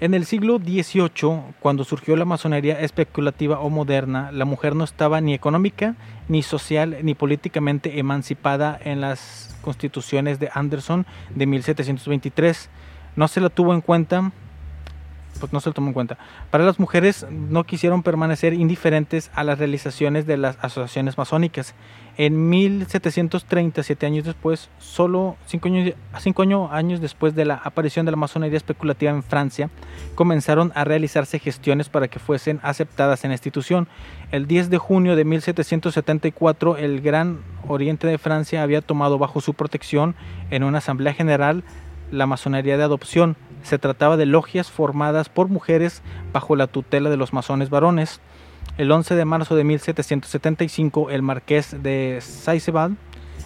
[0.00, 5.20] En el siglo XVIII, cuando surgió la masonería especulativa o moderna, la mujer no estaba
[5.20, 5.94] ni económica,
[6.28, 12.70] ni social, ni políticamente emancipada en las constituciones de Anderson de 1723.
[13.14, 14.32] No se la tuvo en cuenta
[15.40, 16.18] pues no se lo tomó en cuenta.
[16.50, 21.74] Para las mujeres no quisieron permanecer indiferentes a las realizaciones de las asociaciones masónicas.
[22.16, 28.12] En 1730, siete años después, solo cinco años, cinco años después de la aparición de
[28.12, 29.68] la masonería especulativa en Francia,
[30.14, 33.88] comenzaron a realizarse gestiones para que fuesen aceptadas en la institución.
[34.30, 39.54] El 10 de junio de 1774, el Gran Oriente de Francia había tomado bajo su
[39.54, 40.14] protección
[40.50, 41.64] en una asamblea general
[42.10, 46.02] la masonería de adopción, se trataba de logias formadas por mujeres
[46.32, 48.20] bajo la tutela de los masones varones.
[48.76, 52.96] El 11 de marzo de 1775, el marqués de Saisebal,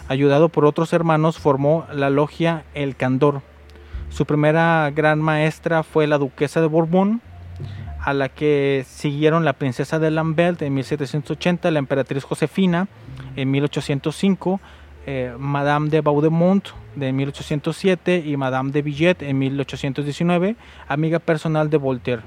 [0.08, 3.42] ayudado por otros hermanos, formó la logia El Candor.
[4.08, 7.20] Su primera gran maestra fue la duquesa de Borbón,
[8.00, 12.88] a la que siguieron la princesa de Lambert en 1780, la emperatriz Josefina
[13.36, 14.60] en 1805,
[15.04, 16.66] eh, Madame de Baudemont
[16.96, 20.56] de 1807 y Madame de Villet en 1819,
[20.88, 22.22] amiga personal de Voltaire.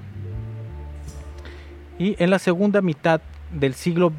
[2.01, 3.21] Y en la segunda mitad
[3.51, 4.11] del siglo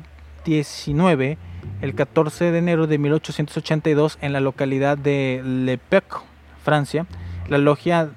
[0.45, 1.37] XIX,
[1.81, 6.05] el 14 de enero de 1882, en la localidad de Le Pec,
[6.63, 7.07] Francia,
[7.49, 8.11] la logia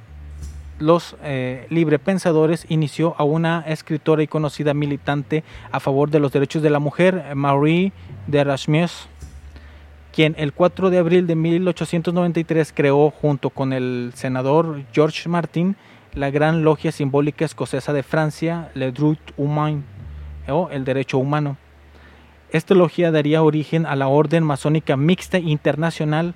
[0.77, 6.61] Los eh, Librepensadores inició a una escritora y conocida militante a favor de los derechos
[6.61, 7.91] de la mujer, Marie
[8.27, 9.07] de Erasmus
[10.13, 15.75] quien el 4 de abril de 1893 creó junto con el senador George Martin
[16.15, 19.83] la Gran Logia Simbólica Escocesa de Francia, Le Droit Humain,
[20.47, 21.57] o el Derecho Humano.
[22.51, 26.33] Esta logia daría origen a la Orden Masónica Mixta Internacional,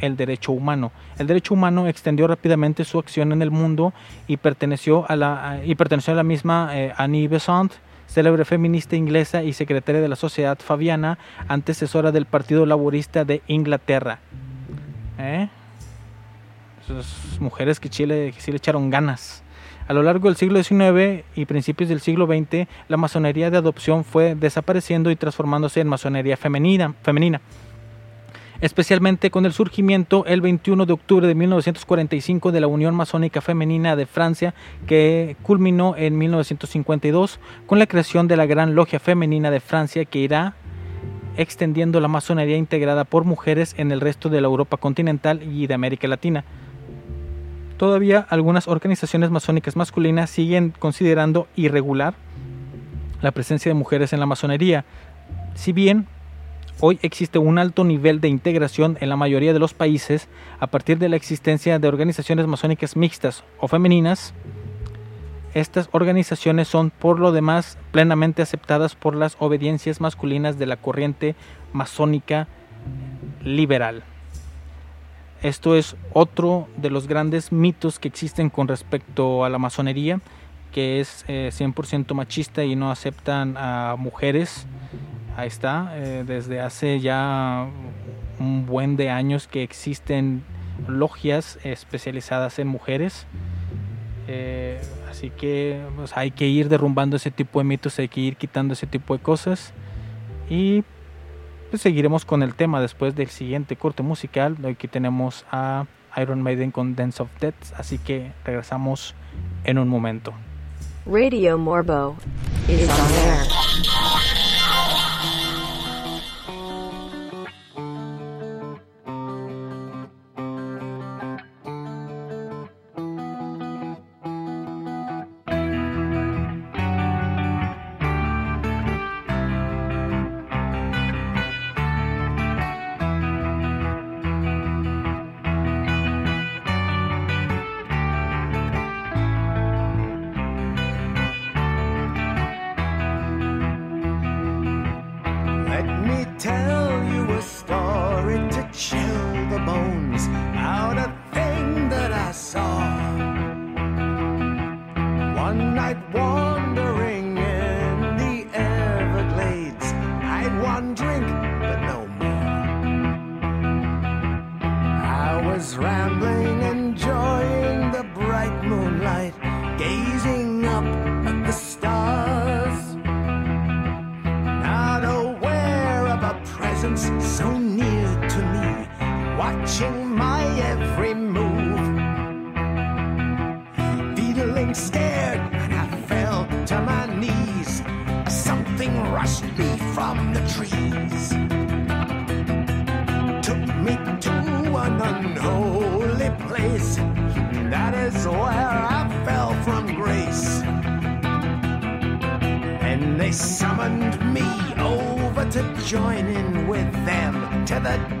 [0.00, 0.90] el Derecho Humano.
[1.18, 3.92] El Derecho Humano extendió rápidamente su acción en el mundo
[4.26, 7.72] y perteneció a la, y perteneció a la misma eh, Annie Besant,
[8.06, 14.20] célebre feminista inglesa y secretaria de la Sociedad Fabiana, antecesora del Partido Laborista de Inglaterra.
[15.18, 15.48] ¿Eh?
[16.90, 19.42] Esas mujeres que Chile que sí le echaron ganas.
[19.86, 24.04] A lo largo del siglo XIX y principios del siglo XX, la masonería de adopción
[24.04, 26.94] fue desapareciendo y transformándose en masonería femenina.
[27.02, 27.40] femenina
[28.60, 33.96] especialmente con el surgimiento el 21 de octubre de 1945 de la Unión Masónica Femenina
[33.96, 34.54] de Francia,
[34.86, 40.18] que culminó en 1952 con la creación de la Gran Logia Femenina de Francia, que
[40.18, 40.56] irá
[41.36, 45.74] extendiendo la masonería integrada por mujeres en el resto de la Europa continental y de
[45.74, 46.44] América Latina.
[47.80, 52.12] Todavía algunas organizaciones masónicas masculinas siguen considerando irregular
[53.22, 54.84] la presencia de mujeres en la masonería,
[55.54, 56.06] si bien
[56.82, 60.28] Hoy existe un alto nivel de integración en la mayoría de los países
[60.60, 64.32] a partir de la existencia de organizaciones masónicas mixtas o femeninas.
[65.52, 71.34] Estas organizaciones son por lo demás plenamente aceptadas por las obediencias masculinas de la corriente
[71.74, 72.46] masónica
[73.42, 74.02] liberal.
[75.42, 80.20] Esto es otro de los grandes mitos que existen con respecto a la masonería,
[80.72, 84.66] que es eh, 100% machista y no aceptan a mujeres
[85.36, 87.66] Ahí está, eh, desde hace ya
[88.38, 90.42] un buen de años que existen
[90.88, 93.26] logias especializadas en mujeres.
[94.28, 94.80] Eh,
[95.10, 98.74] así que pues, hay que ir derrumbando ese tipo de mitos, hay que ir quitando
[98.74, 99.72] ese tipo de cosas.
[100.48, 100.84] Y
[101.70, 104.56] pues, seguiremos con el tema después del siguiente corte musical.
[104.66, 109.14] Aquí tenemos a Iron Maiden con Dance of Death, así que regresamos
[109.64, 110.32] en un momento.
[111.06, 112.16] Radio Morbo
[112.68, 114.19] is on air.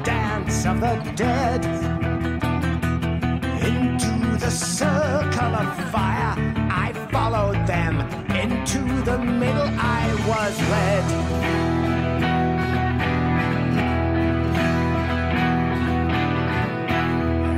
[0.02, 1.64] Dance of the dead.
[3.62, 6.34] Into the circle of fire,
[6.70, 8.00] I followed them.
[8.30, 11.04] Into the middle, I was led.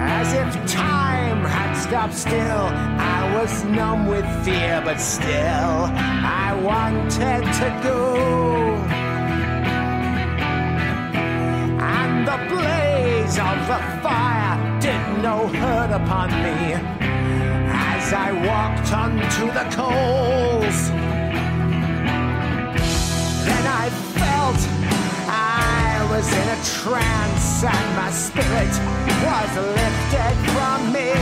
[0.01, 2.67] As if time had stopped still,
[3.17, 5.91] I was numb with fear, but still
[6.45, 8.62] I wanted to go.
[13.39, 20.91] Of the fire did no hurt upon me as I walked onto the coals.
[23.49, 23.89] Then I
[24.21, 24.61] felt
[25.29, 28.75] I was in a trance and my spirit
[29.25, 31.13] was lifted from me.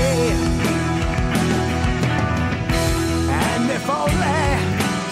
[3.31, 4.43] And if only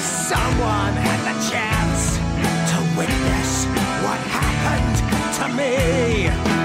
[0.00, 2.16] someone had the chance
[2.70, 3.66] to witness
[4.02, 4.96] what happened
[5.38, 6.57] to me.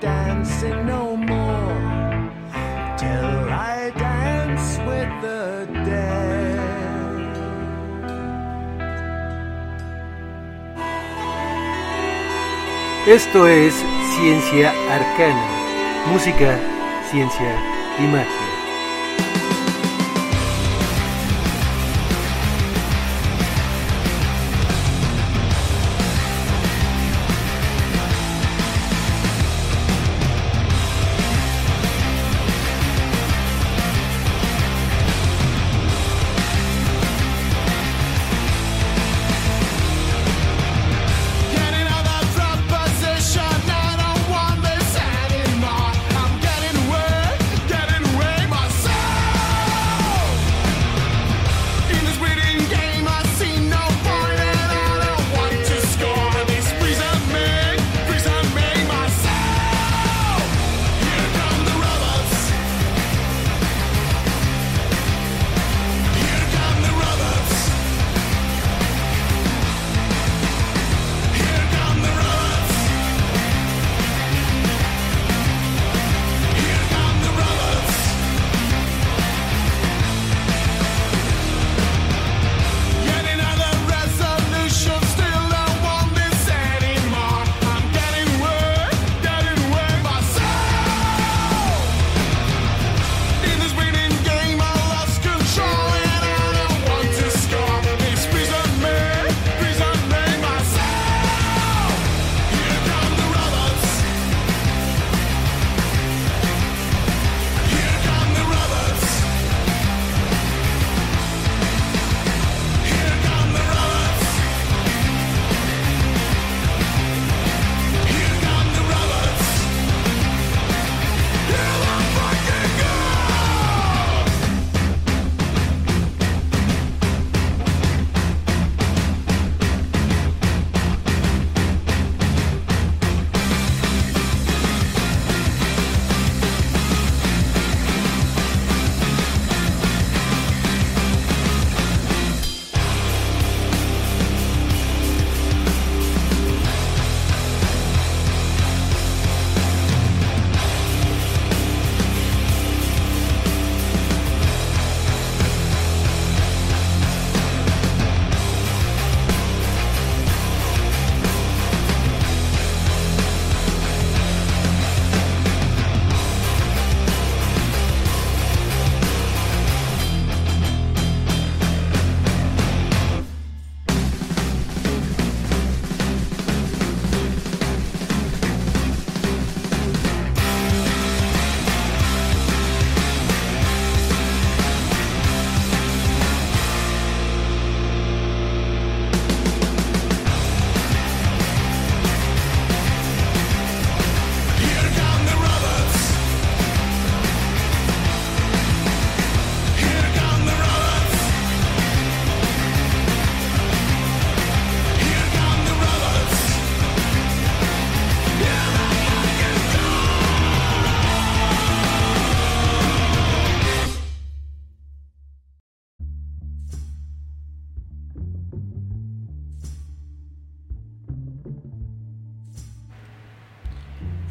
[0.00, 1.60] Dancing no more.
[13.06, 13.74] Esto es
[14.14, 15.44] Ciencia Arcana,
[16.12, 16.56] música,
[17.10, 17.56] ciencia
[17.98, 18.39] y magia.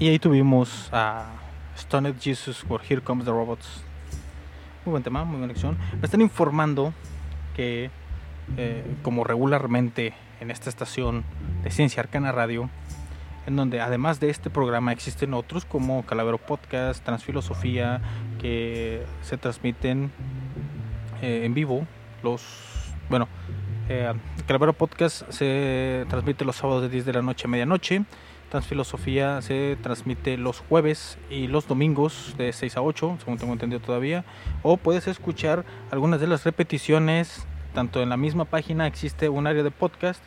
[0.09, 1.27] Y ahí tuvimos a
[1.77, 3.83] Stoned Jesus por Here Comes the Robots.
[4.83, 5.77] Muy buen tema, muy buena lección.
[5.99, 6.95] Me están informando
[7.55, 7.91] que,
[8.57, 11.23] eh, como regularmente en esta estación
[11.61, 12.71] de Ciencia Arcana Radio,
[13.45, 18.01] en donde además de este programa existen otros como Calavero Podcast, Transfilosofía,
[18.41, 20.11] que se transmiten
[21.21, 21.85] eh, en vivo.
[22.23, 22.41] Los,
[23.11, 23.27] bueno,
[23.89, 24.11] eh,
[24.47, 28.05] Calavero Podcast se transmite los sábados de 10 de la noche a medianoche.
[28.49, 33.79] Transfilosofía se transmite los jueves y los domingos de 6 a 8, según tengo entendido
[33.79, 34.25] todavía.
[34.63, 37.45] O puedes escuchar algunas de las repeticiones,
[37.75, 40.23] tanto en la misma página existe un área de podcast.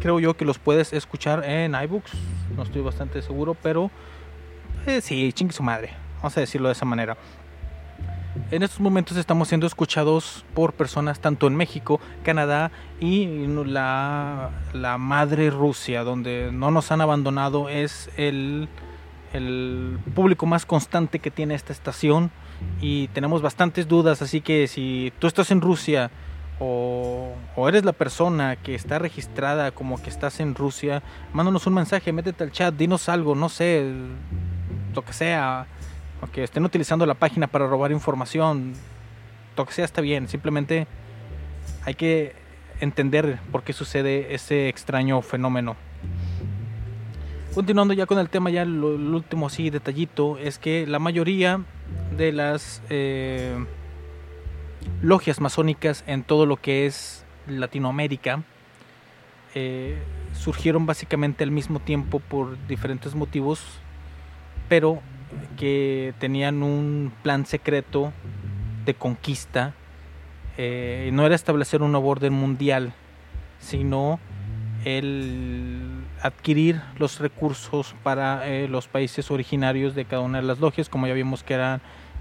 [0.00, 2.12] Creo yo que los puedes escuchar en iBooks,
[2.56, 3.90] no estoy bastante seguro, pero
[4.86, 7.16] eh, sí, chingue su madre, vamos a decirlo de esa manera.
[8.52, 14.98] En estos momentos estamos siendo escuchados por personas tanto en México, Canadá y la, la
[14.98, 17.70] madre Rusia, donde no nos han abandonado.
[17.70, 18.68] Es el,
[19.32, 22.30] el público más constante que tiene esta estación
[22.82, 26.10] y tenemos bastantes dudas, así que si tú estás en Rusia
[26.60, 31.72] o, o eres la persona que está registrada como que estás en Rusia, mándanos un
[31.72, 33.90] mensaje, métete al chat, dinos algo, no sé,
[34.94, 35.66] lo que sea,
[36.22, 38.74] o que estén utilizando la página para robar información,
[39.70, 40.86] sea está bien, simplemente
[41.84, 42.34] hay que
[42.80, 45.76] entender por qué sucede ese extraño fenómeno.
[47.54, 51.60] Continuando ya con el tema, ya lo, el último así detallito es que la mayoría
[52.16, 53.64] de las eh,
[55.02, 58.42] logias masónicas en todo lo que es Latinoamérica
[59.54, 59.98] eh,
[60.32, 63.60] surgieron básicamente al mismo tiempo por diferentes motivos,
[64.68, 65.02] pero
[65.56, 68.12] que tenían un plan secreto
[68.84, 69.74] de conquista.
[70.58, 72.92] eh, no era establecer un nuevo orden mundial,
[73.58, 74.20] sino
[74.84, 80.88] el adquirir los recursos para eh, los países originarios de cada una de las logias,
[80.88, 81.80] como ya vimos que eran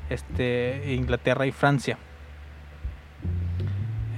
[0.10, 1.98] este, Inglaterra y Francia.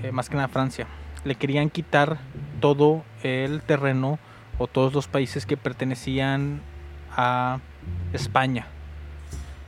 [0.04, 0.88] Eh, más que nada Francia.
[1.24, 2.18] Le querían quitar
[2.60, 4.20] todo el terreno
[4.58, 6.62] o todos los países que pertenecían
[7.16, 7.60] a
[8.14, 8.68] España.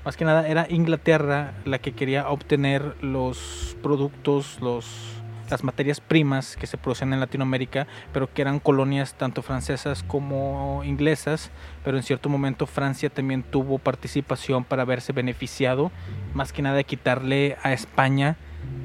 [0.06, 4.86] Más que nada era Inglaterra la que quería obtener los productos, los,
[5.50, 10.84] las materias primas que se producen en Latinoamérica, pero que eran colonias tanto francesas como
[10.86, 11.50] inglesas,
[11.84, 15.92] pero en cierto momento Francia también tuvo participación para verse beneficiado,
[16.36, 18.38] más que nada de quitarle a España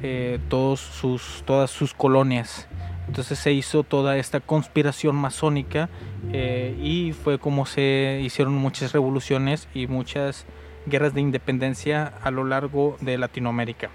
[0.02, 2.66] eh, todos sus, todas sus colonias.
[3.08, 5.90] Entonces se hizo toda esta conspiración masónica
[6.32, 10.46] eh, y fue como se hicieron muchas revoluciones y muchas
[10.86, 13.90] guerras de independencia a lo largo de Latinoamérica.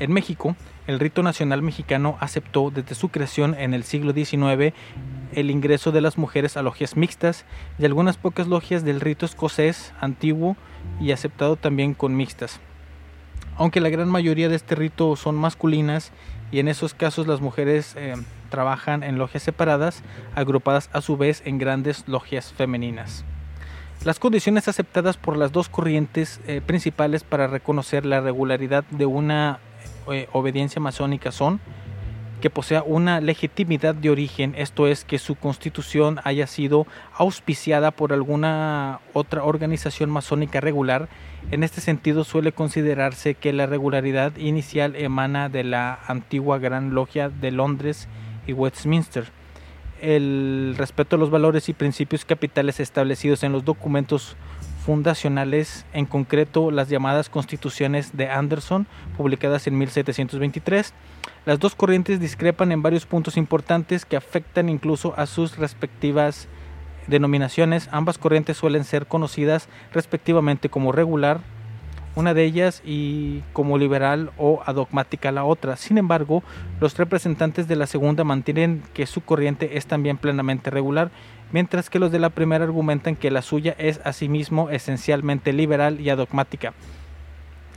[0.00, 0.54] En México,
[0.86, 4.74] el rito nacional mexicano aceptó desde su creación en el siglo XIX
[5.34, 7.44] el ingreso de las mujeres a logias mixtas
[7.78, 10.56] y algunas pocas logias del rito escocés antiguo
[11.00, 12.60] y aceptado también con mixtas.
[13.56, 16.12] Aunque la gran mayoría de este rito son masculinas
[16.52, 18.14] y en esos casos las mujeres eh,
[18.48, 20.02] trabajan en logias separadas,
[20.34, 23.24] agrupadas a su vez en grandes logias femeninas.
[24.04, 29.58] Las condiciones aceptadas por las dos corrientes eh, principales para reconocer la regularidad de una
[30.10, 31.60] eh, obediencia masónica son
[32.40, 38.12] que posea una legitimidad de origen, esto es que su constitución haya sido auspiciada por
[38.12, 41.08] alguna otra organización masónica regular.
[41.50, 47.28] En este sentido suele considerarse que la regularidad inicial emana de la antigua Gran Logia
[47.28, 48.08] de Londres
[48.46, 49.32] y Westminster
[50.00, 54.36] el respeto a los valores y principios capitales establecidos en los documentos
[54.84, 58.86] fundacionales, en concreto las llamadas constituciones de Anderson,
[59.16, 60.94] publicadas en 1723.
[61.44, 66.48] Las dos corrientes discrepan en varios puntos importantes que afectan incluso a sus respectivas
[67.06, 67.88] denominaciones.
[67.92, 71.40] Ambas corrientes suelen ser conocidas respectivamente como regular,
[72.18, 75.76] una de ellas y como liberal o adogmática la otra.
[75.76, 76.42] Sin embargo,
[76.80, 81.12] los representantes de la segunda mantienen que su corriente es también plenamente regular,
[81.52, 86.10] mientras que los de la primera argumentan que la suya es asimismo esencialmente liberal y
[86.10, 86.74] adogmática.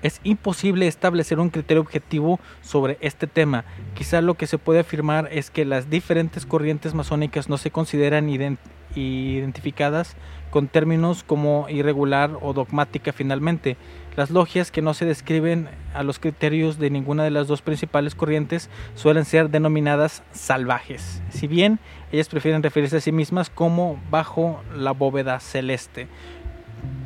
[0.02, 3.64] Es imposible establecer un criterio objetivo sobre este tema.
[3.94, 8.28] Quizá lo que se puede afirmar es que las diferentes corrientes masónicas no se consideran
[8.28, 8.60] ident
[8.96, 10.18] identificadas
[10.50, 13.78] con términos como irregular o dogmática finalmente.
[14.16, 18.14] Las logias que no se describen a los criterios de ninguna de las dos principales
[18.14, 21.80] corrientes suelen ser denominadas salvajes, si bien
[22.12, 26.08] ellas prefieren referirse a sí mismas como bajo la bóveda celeste.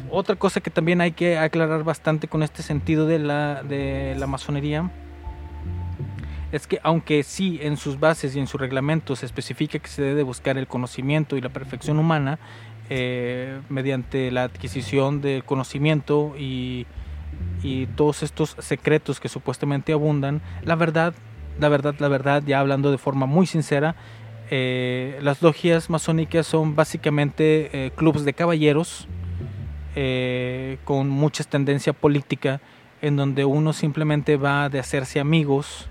[0.10, 4.26] Otra cosa que también hay que aclarar bastante con este sentido de la, de la
[4.26, 4.90] masonería
[6.52, 10.02] es que aunque sí en sus bases y en sus reglamentos se especifica que se
[10.02, 12.40] debe buscar el conocimiento y la perfección humana
[12.90, 16.86] eh, mediante la adquisición del conocimiento y,
[17.64, 21.14] y todos estos secretos que supuestamente abundan, la verdad,
[21.60, 23.96] la verdad, la verdad, ya hablando de forma muy sincera,
[24.52, 29.08] eh, las logias masónicas son básicamente eh, clubes de caballeros
[29.96, 32.62] eh, con mucha tendencia política
[33.02, 35.88] en donde uno simplemente va de hacerse amigos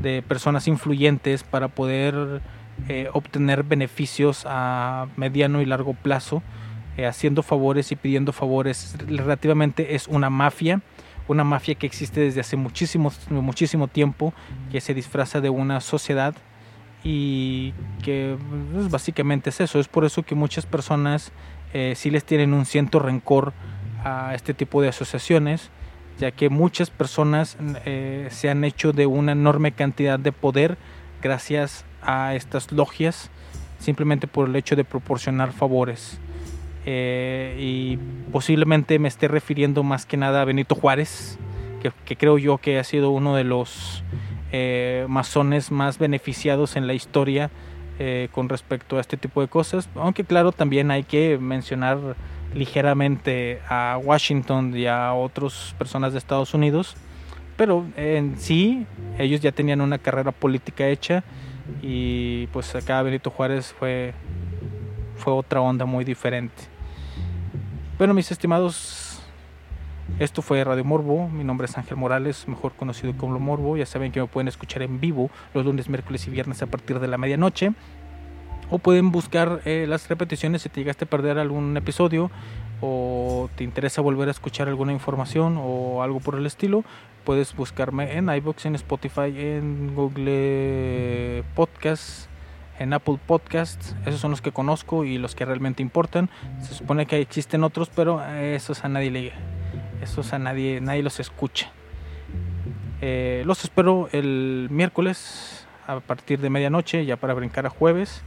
[0.00, 2.42] de personas influyentes para poder
[2.88, 6.42] eh, obtener beneficios a mediano y largo plazo,
[6.96, 8.96] eh, haciendo favores y pidiendo favores.
[9.06, 10.82] Relativamente es una mafia,
[11.28, 14.32] una mafia que existe desde hace muchísimo, muchísimo tiempo,
[14.70, 16.34] que se disfraza de una sociedad
[17.02, 17.72] y
[18.02, 18.36] que
[18.72, 19.78] pues, básicamente es eso.
[19.78, 21.32] Es por eso que muchas personas
[21.72, 23.52] eh, sí les tienen un cierto rencor
[24.04, 25.70] a este tipo de asociaciones,
[26.18, 30.78] ya que muchas personas eh, se han hecho de una enorme cantidad de poder
[31.22, 33.30] gracias a estas logias,
[33.78, 36.18] simplemente por el hecho de proporcionar favores.
[36.88, 37.98] eh, y
[38.30, 41.36] posiblemente me esté refiriendo más que nada a Benito Juárez,
[41.82, 44.04] que, que creo yo que ha sido uno de los
[44.52, 47.50] eh, masones más beneficiados en la historia
[47.98, 51.98] eh, con respecto a este tipo de cosas, aunque claro también hay que mencionar
[52.54, 56.94] ligeramente a Washington y a otras personas de Estados Unidos,
[57.56, 58.86] pero en sí
[59.18, 61.24] ellos ya tenían una carrera política hecha
[61.82, 64.14] y pues acá Benito Juárez fue,
[65.16, 66.62] fue otra onda muy diferente.
[67.98, 69.20] Bueno, mis estimados,
[70.18, 71.28] esto fue Radio Morbo.
[71.28, 73.76] Mi nombre es Ángel Morales, mejor conocido como Morbo.
[73.76, 77.00] Ya saben que me pueden escuchar en vivo los lunes, miércoles y viernes a partir
[77.00, 77.72] de la medianoche.
[78.70, 82.30] O pueden buscar eh, las repeticiones si te llegaste a perder algún episodio
[82.80, 86.84] o te interesa volver a escuchar alguna información o algo por el estilo.
[87.26, 92.28] Puedes buscarme en iBox, en Spotify, en Google Podcasts,
[92.78, 93.96] en Apple Podcasts.
[94.06, 96.30] Esos son los que conozco y los que realmente importan.
[96.60, 99.32] Se supone que existen otros, pero esos a nadie le,
[100.00, 101.72] esos a nadie, nadie los escucha.
[103.00, 108.22] Eh, los espero el miércoles a partir de medianoche, ya para brincar a jueves.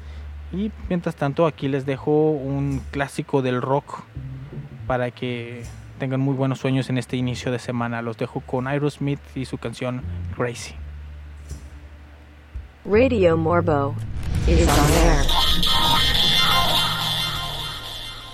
[0.51, 4.01] Y mientras tanto, aquí les dejo un clásico del rock
[4.87, 5.63] para que
[5.99, 8.01] tengan muy buenos sueños en este inicio de semana.
[8.01, 10.01] Los dejo con Aerosmith y su canción
[10.35, 10.73] Crazy.
[12.85, 13.93] Radio Morbo
[14.47, 15.23] is on air.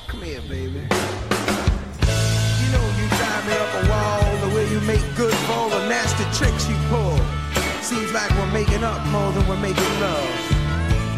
[0.07, 0.87] Come here, baby.
[2.61, 5.69] You know you drive me up a wall the way you make good for all
[5.69, 7.19] the nasty tricks you pull.
[7.81, 10.29] Seems like we're making up more than we're making love.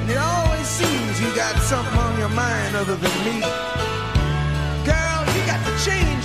[0.02, 3.42] And it always seems you got something on your mind other than me.
[4.88, 6.17] Girl, you got to change